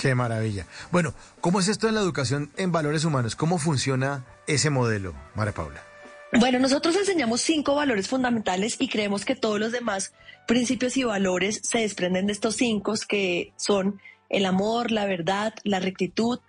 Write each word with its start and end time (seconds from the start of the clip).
Qué 0.00 0.14
maravilla. 0.14 0.66
Bueno, 0.90 1.12
¿cómo 1.42 1.60
es 1.60 1.68
esto 1.68 1.86
en 1.86 1.94
la 1.94 2.00
educación 2.00 2.50
en 2.56 2.72
valores 2.72 3.04
humanos? 3.04 3.36
¿Cómo 3.36 3.58
funciona 3.58 4.24
ese 4.46 4.70
modelo, 4.70 5.14
María 5.34 5.52
Paula? 5.52 5.82
Bueno, 6.38 6.58
nosotros 6.58 6.96
enseñamos 6.96 7.42
cinco 7.42 7.74
valores 7.74 8.08
fundamentales 8.08 8.76
y 8.78 8.88
creemos 8.88 9.26
que 9.26 9.36
todos 9.36 9.60
los 9.60 9.72
demás 9.72 10.14
principios 10.46 10.96
y 10.96 11.04
valores 11.04 11.60
se 11.64 11.80
desprenden 11.80 12.26
de 12.26 12.32
estos 12.32 12.56
cinco 12.56 12.94
que 13.06 13.52
son 13.56 14.00
el 14.30 14.46
amor, 14.46 14.90
la 14.90 15.04
verdad, 15.04 15.52
la 15.64 15.80
rectitud, 15.80 16.40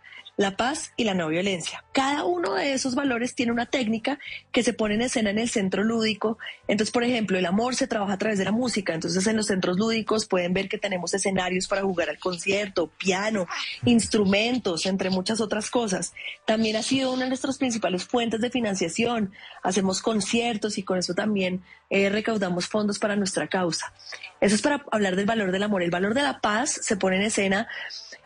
la 0.41 0.58
paz 0.58 0.91
y 0.98 1.04
la 1.04 1.13
no 1.13 1.27
violencia. 1.27 1.84
Cada 1.91 2.26
uno 2.26 2.55
de 2.55 2.73
esos 2.73 2.95
valores 2.95 3.36
tiene 3.36 3.52
una 3.52 3.68
técnica 3.68 4.20
que 4.52 4.64
se 4.64 4.73
pone 4.73 4.95
en 4.95 5.02
escena 5.04 5.30
en 5.30 5.38
el 5.38 5.50
centro 5.50 5.84
lúdico. 5.84 6.38
Entonces, 6.67 6.91
por 6.91 7.04
ejemplo, 7.04 7.38
el 7.38 7.45
amor 7.45 7.76
se 7.76 7.88
trabaja 7.88 8.14
a 8.14 8.17
través 8.17 8.40
de 8.40 8.45
la 8.45 8.52
música. 8.52 8.94
Entonces, 8.94 9.26
en 9.27 9.38
los 9.38 9.45
centros 9.45 9.77
lúdicos 9.77 10.26
pueden 10.26 10.54
ver 10.54 10.67
que 10.67 10.80
tenemos 10.80 11.14
escenarios 11.14 11.67
para 11.67 11.84
jugar 11.84 12.09
al 12.09 12.17
concierto, 12.17 12.88
piano, 12.98 13.45
instrumentos, 13.86 14.86
entre 14.88 15.12
muchas 15.12 15.39
otras 15.42 15.70
cosas. 15.70 16.14
También 16.45 16.76
ha 16.76 16.83
sido 16.83 17.14
una 17.14 17.23
de 17.23 17.30
nuestras 17.30 17.58
principales 17.59 18.03
fuentes 18.03 18.42
de 18.42 18.50
financiación. 18.50 19.31
Hacemos 19.61 20.02
conciertos 20.02 20.78
y 20.80 20.83
con 20.83 20.98
eso 20.98 21.14
también 21.14 21.61
eh, 21.92 22.09
recaudamos 22.09 22.67
fondos 22.67 22.98
para 22.98 23.16
nuestra 23.16 23.48
causa. 23.48 23.94
Eso 24.39 24.55
es 24.55 24.61
para 24.64 24.83
hablar 24.92 25.16
del 25.16 25.28
valor 25.28 25.52
del 25.52 25.61
amor. 25.61 25.83
El 25.83 25.92
valor 25.92 26.16
de 26.16 26.23
la 26.23 26.42
paz 26.42 26.80
se 26.81 26.98
pone 26.98 27.17
en 27.17 27.23
escena 27.23 27.67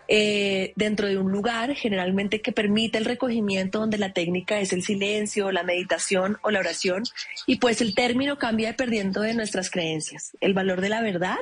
eh, 0.08 0.74
dentro 0.76 1.08
de 1.08 1.18
un 1.18 1.32
lugar 1.32 1.74
generalmente 1.74 2.42
que 2.42 2.52
permite 2.52 2.98
el 2.98 3.06
recogimiento 3.06 3.80
donde 3.80 3.98
la 3.98 4.14
técnica 4.14 4.60
es 4.60 4.72
el 4.72 4.84
silencio, 4.84 5.52
la 5.52 5.64
meditación 5.64 6.38
o 6.42 6.52
la 6.52 6.60
oración 6.60 7.04
y 7.48 7.58
pues 7.58 7.82
el 7.82 7.96
término 7.96 8.38
cambia 8.38 8.68
dependiendo 8.70 9.22
de 9.22 9.34
nuestras 9.34 9.72
creencias. 9.72 10.38
El 10.42 10.54
valor 10.54 10.82
de 10.82 10.90
la 10.90 11.02
verdad 11.02 11.38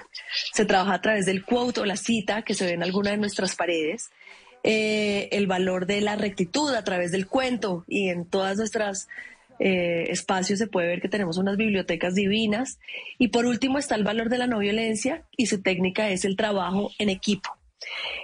se 0.54 0.66
trabaja 0.66 0.94
a 0.94 1.02
través 1.02 1.26
del 1.26 1.44
quote 1.44 1.82
o 1.82 1.86
la 1.86 1.98
cita 1.98 2.44
que 2.44 2.54
se 2.54 2.66
ve 2.66 2.72
en 2.74 2.84
alguna 2.84 3.12
de 3.12 3.18
nuestras 3.18 3.56
paredes. 3.56 4.12
Eh, 4.66 5.28
el 5.34 5.46
valor 5.46 5.86
de 5.86 6.00
la 6.00 6.16
rectitud 6.16 6.74
a 6.74 6.86
través 6.86 7.12
del 7.12 7.28
cuento 7.28 7.84
y 7.86 8.08
en 8.08 8.26
todas 8.26 8.58
nuestras 8.58 9.10
eh, 9.60 10.06
espacios 10.10 10.60
se 10.60 10.68
puede 10.68 10.88
ver 10.88 11.02
que 11.02 11.10
tenemos 11.10 11.38
unas 11.38 11.58
bibliotecas 11.58 12.16
divinas. 12.16 12.80
Y 13.18 13.28
por 13.28 13.46
último 13.46 13.78
está 13.78 13.96
el 13.96 14.06
valor 14.06 14.30
de 14.30 14.38
la 14.38 14.48
no 14.48 14.60
violencia 14.60 15.24
y 15.36 15.48
su 15.48 15.62
técnica 15.62 16.10
es 16.10 16.24
el 16.24 16.38
trabajo 16.38 16.92
en 16.98 17.10
equipo. 17.10 17.58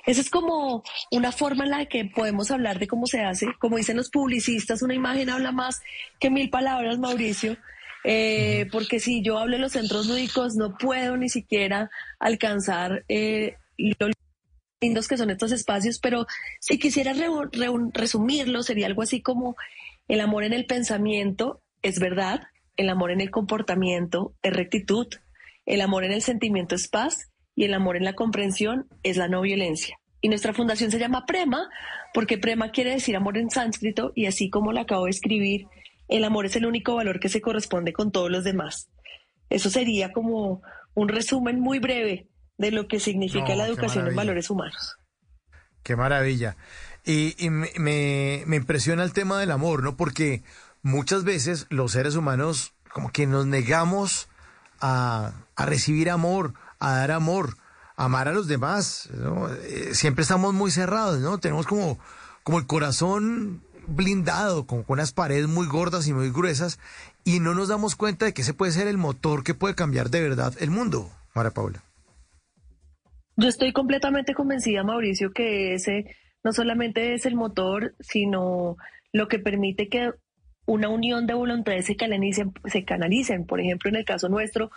Esa 0.06 0.22
es 0.22 0.30
como 0.30 0.84
una 1.12 1.32
forma 1.32 1.66
en 1.66 1.72
la 1.72 1.86
que 1.86 2.06
podemos 2.06 2.52
hablar 2.52 2.80
de 2.80 2.88
cómo 2.88 3.06
se 3.06 3.22
hace. 3.22 3.48
Como 3.60 3.78
dicen 3.78 3.98
los 3.98 4.10
publicistas, 4.10 4.82
una 4.82 4.94
imagen 4.94 5.30
habla 5.30 5.52
más 5.52 5.82
que 6.20 6.30
mil 6.30 6.50
palabras, 6.50 7.00
Mauricio. 7.00 7.58
Eh, 8.04 8.68
porque 8.72 9.00
si 9.00 9.22
yo 9.22 9.38
hablo 9.38 9.58
de 9.58 9.62
los 9.62 9.74
centros 9.74 10.08
lúdicos, 10.08 10.56
no 10.56 10.78
puedo 10.78 11.18
ni 11.18 11.30
siquiera 11.30 11.90
alcanzar 12.20 13.04
eh, 13.10 13.58
lo 13.78 14.10
lindos 14.82 15.10
que 15.10 15.18
son 15.18 15.30
estos 15.30 15.52
espacios, 15.52 16.00
pero 16.00 16.26
si 16.62 16.80
quisiera 16.80 17.14
resumirlo, 17.94 18.64
sería 18.64 18.88
algo 18.88 19.02
así 19.02 19.22
como 19.22 19.58
el 20.08 20.22
amor 20.22 20.46
en 20.46 20.54
el 20.54 20.66
pensamiento 20.66 21.62
es 21.82 22.00
verdad, 22.00 22.44
el 22.78 22.90
amor 22.90 23.12
en 23.12 23.20
el 23.20 23.30
comportamiento 23.30 24.34
es 24.42 24.54
rectitud, 24.54 25.08
el 25.66 25.82
amor 25.82 26.06
en 26.06 26.14
el 26.14 26.22
sentimiento 26.22 26.76
es 26.76 26.88
paz 26.88 27.29
y 27.60 27.66
el 27.66 27.74
amor 27.74 27.98
en 27.98 28.06
la 28.06 28.14
comprensión 28.14 28.88
es 29.04 29.18
la 29.18 29.28
no 29.28 29.42
violencia. 29.42 30.00
Y 30.22 30.30
nuestra 30.30 30.54
fundación 30.54 30.92
se 30.92 30.98
llama 30.98 31.26
Prema 31.26 31.70
porque 32.14 32.38
Prema 32.38 32.72
quiere 32.72 32.92
decir 32.92 33.18
amor 33.18 33.38
en 33.38 33.50
sánscrito 33.50 34.14
y 34.16 34.28
así 34.28 34.50
como 34.50 34.72
lo 34.72 34.80
acabo 34.80 35.04
de 35.04 35.12
escribir, 35.12 35.68
el 36.08 36.24
amor 36.24 36.46
es 36.46 36.56
el 36.56 36.66
único 36.66 36.96
valor 36.96 37.20
que 37.20 37.28
se 37.28 37.42
corresponde 37.42 37.92
con 37.92 38.14
todos 38.14 38.32
los 38.32 38.46
demás. 38.46 38.90
Eso 39.50 39.70
sería 39.70 40.14
como 40.14 40.62
un 40.94 41.10
resumen 41.10 41.60
muy 41.60 41.80
breve 41.80 42.30
de 42.58 42.72
lo 42.72 42.88
que 42.88 43.02
significa 43.02 43.54
la 43.58 43.68
educación 43.68 44.08
en 44.08 44.16
valores 44.16 44.50
humanos. 44.50 44.96
Qué 45.84 45.98
maravilla. 45.98 46.56
Y, 47.06 47.36
me, 47.50 48.44
me, 48.46 48.56
impresiona 48.56 49.04
el 49.04 49.12
tema 49.12 49.38
del 49.38 49.52
amor, 49.52 49.84
¿no? 49.84 49.98
Porque 49.98 50.44
muchas 50.82 51.26
veces 51.26 51.68
los 51.70 51.92
seres 51.92 52.16
humanos 52.16 52.74
como 52.94 53.12
que 53.12 53.28
nos 53.28 53.46
negamos 53.48 54.30
a, 54.80 55.34
a 55.58 55.66
recibir 55.66 56.10
amor, 56.10 56.54
a 56.80 56.98
dar 56.98 57.12
amor, 57.12 57.56
amar 57.96 58.28
a 58.28 58.34
los 58.34 58.48
demás. 58.48 59.10
Eh, 59.64 59.90
siempre 59.94 60.24
estamos 60.24 60.54
muy 60.54 60.72
cerrados, 60.72 61.20
¿no? 61.20 61.38
Tenemos 61.38 61.68
como, 61.68 62.00
como 62.44 62.60
el 62.60 62.68
corazón 62.68 63.62
blindado, 63.88 64.66
con, 64.66 64.84
con 64.84 64.96
unas 64.96 65.12
paredes 65.12 65.48
muy 65.48 65.68
gordas 65.68 66.08
y 66.08 66.14
muy 66.14 66.32
gruesas, 66.32 66.80
y 67.24 67.40
no 67.40 67.54
nos 67.54 67.68
damos 67.68 67.96
cuenta 67.96 68.26
de 68.26 68.34
que 68.34 68.44
ese 68.44 68.54
puede 68.54 68.72
ser 68.72 68.88
el 68.88 68.98
motor 68.98 69.44
que 69.44 69.54
puede 69.54 69.76
cambiar 69.76 70.10
de 70.10 70.22
verdad 70.22 70.54
el 70.60 70.72
mundo, 70.72 71.12
Mara 71.34 71.52
Paula. 71.52 71.84
Yo 73.36 73.48
estoy 73.48 73.72
completamente 73.72 74.34
convencida, 74.34 74.84
Mauricio, 74.84 75.32
que 75.32 75.74
ese 75.74 76.16
no 76.44 76.52
solamente 76.52 77.14
es 77.14 77.26
el 77.26 77.36
motor, 77.36 77.96
sino 78.00 78.76
lo 79.14 79.28
que 79.28 79.40
permite 79.40 79.88
que 79.88 80.12
una 80.66 80.90
unión 80.90 81.26
de 81.26 81.34
voluntades 81.34 81.86
se 81.86 81.96
canalicen, 81.96 82.54
se 82.66 82.86
canalicen. 82.86 83.46
Por 83.46 83.60
ejemplo, 83.60 83.90
en 83.90 83.96
el 83.96 84.06
caso 84.06 84.30
nuestro, 84.30 84.72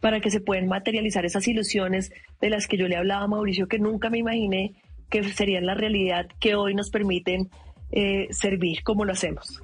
para 0.00 0.20
que 0.20 0.30
se 0.30 0.40
puedan 0.40 0.66
materializar 0.66 1.24
esas 1.24 1.46
ilusiones 1.46 2.12
de 2.40 2.50
las 2.50 2.66
que 2.66 2.76
yo 2.76 2.88
le 2.88 2.96
hablaba 2.96 3.24
a 3.24 3.28
Mauricio, 3.28 3.68
que 3.68 3.78
nunca 3.78 4.10
me 4.10 4.18
imaginé 4.18 4.74
que 5.10 5.24
serían 5.32 5.66
la 5.66 5.74
realidad 5.74 6.26
que 6.40 6.54
hoy 6.54 6.74
nos 6.74 6.90
permiten 6.90 7.50
eh, 7.90 8.28
servir 8.30 8.82
como 8.82 9.04
lo 9.04 9.12
hacemos. 9.12 9.62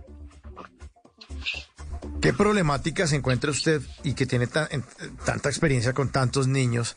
¿Qué 2.21 2.33
problemáticas 2.33 3.13
encuentra 3.13 3.51
usted 3.51 3.81
y 4.03 4.15
que 4.15 4.27
tiene 4.27 4.47
tanta 4.47 5.49
experiencia 5.49 5.93
con 5.93 6.11
tantos 6.11 6.49
niños 6.49 6.97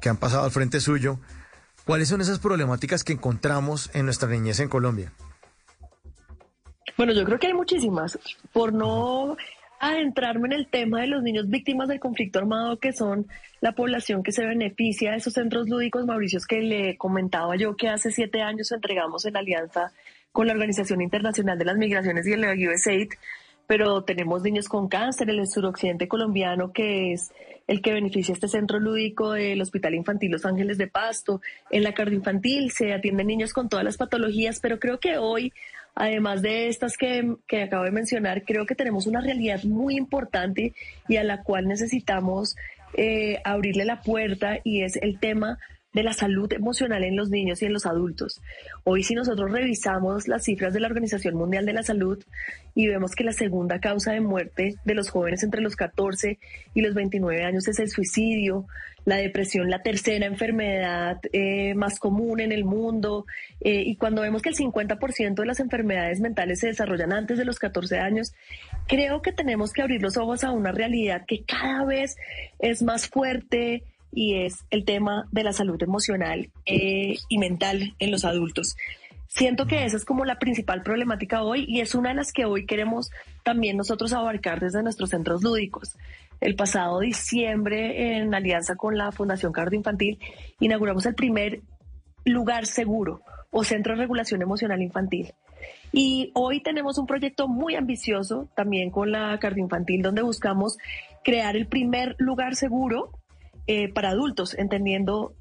que 0.00 0.08
han 0.08 0.18
pasado 0.18 0.44
al 0.44 0.50
frente 0.50 0.80
suyo? 0.80 1.18
¿Cuáles 1.84 2.08
son 2.08 2.20
esas 2.20 2.38
problemáticas 2.38 3.04
que 3.04 3.12
encontramos 3.12 3.90
en 3.94 4.04
nuestra 4.04 4.28
niñez 4.28 4.60
en 4.60 4.68
Colombia? 4.68 5.12
Bueno, 6.96 7.12
yo 7.12 7.24
creo 7.24 7.38
que 7.38 7.48
hay 7.48 7.54
muchísimas. 7.54 8.18
Por 8.52 8.72
no 8.72 9.36
adentrarme 9.88 10.48
en 10.48 10.52
el 10.52 10.66
tema 10.66 11.00
de 11.00 11.08
los 11.08 11.22
niños 11.22 11.48
víctimas 11.48 11.88
del 11.88 12.00
conflicto 12.00 12.38
armado, 12.38 12.78
que 12.78 12.92
son 12.92 13.26
la 13.60 13.72
población 13.72 14.22
que 14.22 14.32
se 14.32 14.44
beneficia 14.44 15.10
de 15.10 15.18
esos 15.18 15.32
centros 15.32 15.68
lúdicos, 15.68 16.06
Mauricio, 16.06 16.40
que 16.48 16.60
le 16.60 16.96
comentaba 16.96 17.56
yo 17.56 17.76
que 17.76 17.88
hace 17.88 18.10
siete 18.10 18.42
años 18.42 18.72
entregamos 18.72 19.24
en 19.26 19.36
alianza 19.36 19.92
con 20.32 20.46
la 20.46 20.52
Organización 20.52 21.00
Internacional 21.00 21.58
de 21.58 21.64
las 21.64 21.76
Migraciones 21.76 22.26
y 22.26 22.32
el 22.32 22.68
USAID, 22.68 23.10
pero 23.66 24.04
tenemos 24.04 24.42
niños 24.42 24.68
con 24.68 24.88
cáncer, 24.88 25.30
en 25.30 25.38
el 25.38 25.48
suroccidente 25.48 26.08
colombiano, 26.08 26.72
que 26.72 27.12
es 27.12 27.32
el 27.66 27.80
que 27.80 27.92
beneficia 27.92 28.34
este 28.34 28.48
centro 28.48 28.78
lúdico 28.78 29.32
del 29.32 29.60
Hospital 29.62 29.94
Infantil 29.94 30.32
Los 30.32 30.44
Ángeles 30.44 30.76
de 30.76 30.86
Pasto. 30.86 31.40
En 31.70 31.82
la 31.82 31.94
infantil 32.10 32.70
se 32.70 32.92
atienden 32.92 33.26
niños 33.26 33.52
con 33.52 33.68
todas 33.68 33.84
las 33.84 33.96
patologías, 33.96 34.60
pero 34.60 34.78
creo 34.78 34.98
que 34.98 35.16
hoy 35.18 35.52
Además 35.94 36.42
de 36.42 36.68
estas 36.68 36.96
que, 36.96 37.36
acabo 37.62 37.84
de 37.84 37.90
mencionar, 37.92 38.44
creo 38.44 38.66
que 38.66 38.74
tenemos 38.74 39.06
una 39.06 39.20
realidad 39.20 39.62
muy 39.64 39.96
importante 39.96 40.74
y 41.08 41.16
a 41.16 41.24
la 41.24 41.42
cual 41.42 41.68
necesitamos 41.68 42.56
eh, 42.96 43.40
abrirle 43.44 43.84
la 43.84 44.00
puerta 44.00 44.58
y 44.64 44.82
es 44.82 44.96
el 44.96 45.18
tema 45.18 45.58
de 45.94 46.02
la 46.02 46.12
salud 46.12 46.52
emocional 46.52 47.04
en 47.04 47.16
los 47.16 47.30
niños 47.30 47.62
y 47.62 47.66
en 47.66 47.72
los 47.72 47.86
adultos. 47.86 48.42
Hoy 48.82 49.02
si 49.02 49.14
nosotros 49.14 49.50
revisamos 49.50 50.28
las 50.28 50.44
cifras 50.44 50.74
de 50.74 50.80
la 50.80 50.88
Organización 50.88 51.36
Mundial 51.36 51.64
de 51.64 51.72
la 51.72 51.82
Salud 51.82 52.22
y 52.74 52.88
vemos 52.88 53.14
que 53.14 53.24
la 53.24 53.32
segunda 53.32 53.78
causa 53.78 54.12
de 54.12 54.20
muerte 54.20 54.74
de 54.84 54.94
los 54.94 55.08
jóvenes 55.08 55.42
entre 55.44 55.62
los 55.62 55.76
14 55.76 56.38
y 56.74 56.80
los 56.82 56.94
29 56.94 57.44
años 57.44 57.68
es 57.68 57.78
el 57.78 57.88
suicidio, 57.88 58.66
la 59.04 59.16
depresión 59.16 59.70
la 59.70 59.82
tercera 59.82 60.26
enfermedad 60.26 61.20
eh, 61.32 61.74
más 61.74 61.98
común 61.98 62.40
en 62.40 62.52
el 62.52 62.64
mundo 62.64 63.26
eh, 63.60 63.82
y 63.86 63.96
cuando 63.96 64.22
vemos 64.22 64.42
que 64.42 64.48
el 64.48 64.56
50% 64.56 65.34
de 65.34 65.46
las 65.46 65.60
enfermedades 65.60 66.20
mentales 66.20 66.60
se 66.60 66.68
desarrollan 66.68 67.12
antes 67.12 67.38
de 67.38 67.44
los 67.44 67.58
14 67.58 67.98
años, 67.98 68.34
creo 68.88 69.22
que 69.22 69.32
tenemos 69.32 69.72
que 69.72 69.82
abrir 69.82 70.02
los 70.02 70.16
ojos 70.16 70.42
a 70.42 70.50
una 70.50 70.72
realidad 70.72 71.24
que 71.26 71.44
cada 71.44 71.84
vez 71.84 72.16
es 72.58 72.82
más 72.82 73.08
fuerte, 73.08 73.84
y 74.14 74.36
es 74.44 74.64
el 74.70 74.84
tema 74.84 75.26
de 75.32 75.44
la 75.44 75.52
salud 75.52 75.82
emocional 75.82 76.50
eh, 76.66 77.16
y 77.28 77.38
mental 77.38 77.94
en 77.98 78.10
los 78.10 78.24
adultos. 78.24 78.76
Siento 79.26 79.66
que 79.66 79.84
esa 79.84 79.96
es 79.96 80.04
como 80.04 80.24
la 80.24 80.38
principal 80.38 80.82
problemática 80.82 81.42
hoy 81.42 81.64
y 81.66 81.80
es 81.80 81.94
una 81.94 82.10
de 82.10 82.14
las 82.14 82.32
que 82.32 82.44
hoy 82.44 82.66
queremos 82.66 83.10
también 83.42 83.76
nosotros 83.76 84.12
abarcar 84.12 84.60
desde 84.60 84.82
nuestros 84.82 85.10
centros 85.10 85.42
lúdicos. 85.42 85.96
El 86.40 86.54
pasado 86.54 87.00
diciembre, 87.00 88.18
en 88.18 88.34
alianza 88.34 88.76
con 88.76 88.96
la 88.96 89.10
Fundación 89.10 89.52
Cardio 89.52 89.78
Infantil, 89.78 90.18
inauguramos 90.60 91.06
el 91.06 91.14
primer 91.14 91.62
lugar 92.24 92.66
seguro 92.66 93.22
o 93.50 93.64
centro 93.64 93.94
de 93.94 94.00
regulación 94.00 94.42
emocional 94.42 94.82
infantil. 94.82 95.34
Y 95.92 96.30
hoy 96.34 96.60
tenemos 96.60 96.98
un 96.98 97.06
proyecto 97.06 97.48
muy 97.48 97.76
ambicioso 97.76 98.48
también 98.54 98.90
con 98.90 99.12
la 99.12 99.38
cardioinfantil 99.38 100.02
donde 100.02 100.22
buscamos 100.22 100.76
crear 101.22 101.56
el 101.56 101.66
primer 101.66 102.16
lugar 102.18 102.56
seguro 102.56 103.10
eh, 103.66 103.92
para 103.92 104.10
adultos, 104.10 104.54
entendiendo 104.58 105.34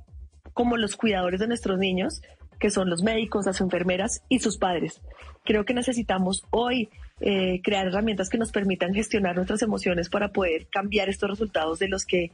como 0.54 0.78
los 0.78 0.96
cuidadores 0.96 1.40
de 1.40 1.48
nuestros 1.48 1.78
niños, 1.80 2.22
que 2.60 2.70
son 2.70 2.90
los 2.90 3.04
médicos, 3.04 3.46
las 3.46 3.60
enfermeras 3.60 4.22
y 4.30 4.40
sus 4.40 4.58
padres. 4.58 5.02
Creo 5.44 5.66
que 5.66 5.74
necesitamos 5.74 6.46
hoy 6.52 6.90
eh, 7.20 7.62
crear 7.64 7.88
herramientas 7.88 8.30
que 8.30 8.38
nos 8.38 8.52
permitan 8.52 8.94
gestionar 8.94 9.36
nuestras 9.36 9.62
emociones 9.62 10.10
para 10.10 10.32
poder 10.32 10.68
cambiar 10.68 11.10
estos 11.10 11.30
resultados 11.30 11.80
de 11.80 11.88
los 11.88 12.06
que 12.06 12.32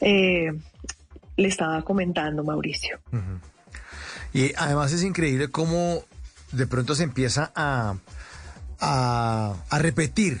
eh, 0.00 0.52
le 1.36 1.48
estaba 1.48 1.82
comentando 1.82 2.42
Mauricio. 2.42 3.00
Y 4.32 4.52
además 4.56 4.92
es 4.92 5.02
increíble 5.02 5.48
cómo 5.48 6.04
de 6.52 6.66
pronto 6.66 6.94
se 6.94 7.04
empieza 7.04 7.52
a, 7.54 7.96
a, 8.80 9.54
a 9.68 9.78
repetir. 9.78 10.40